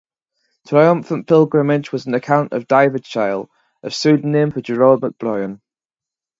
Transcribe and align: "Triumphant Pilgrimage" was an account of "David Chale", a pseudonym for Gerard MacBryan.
"Triumphant 0.67 1.27
Pilgrimage" 1.27 1.91
was 1.91 2.07
an 2.07 2.15
account 2.15 2.53
of 2.53 2.67
"David 2.67 3.03
Chale", 3.03 3.49
a 3.83 3.91
pseudonym 3.91 4.49
for 4.49 4.59
Gerard 4.59 5.01
MacBryan. 5.01 5.61